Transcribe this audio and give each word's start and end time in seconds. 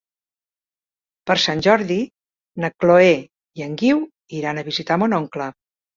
Per 1.31 1.35
Sant 1.43 1.61
Jordi 1.67 1.97
na 2.65 2.71
Chloé 2.77 3.13
i 3.61 3.67
en 3.67 3.77
Guiu 3.83 4.01
iran 4.39 4.63
a 4.63 4.65
visitar 4.71 4.99
mon 5.03 5.17
oncle. 5.21 5.51